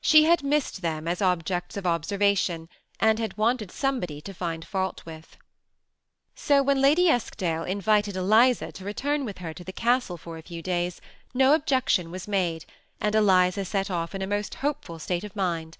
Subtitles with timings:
[0.00, 2.68] She had missed them as objects of observation,
[3.00, 5.36] and had wanted somebody to find fault with.
[6.36, 10.42] So when Lady Eskdale invited Eliza to return with her to the castle for a
[10.42, 11.00] few days,
[11.34, 12.66] no objection was made,
[13.00, 15.76] and Eliza set off in a most hopeful state of mind.